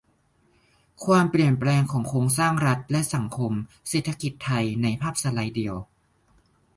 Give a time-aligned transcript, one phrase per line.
[1.05, 3.51] ความเปลี่ยนแปลงของโครงสร้างรัฐ และ สังคม-
[3.89, 5.75] เศรษฐกิจไทย ในภาพสไลด์เดียว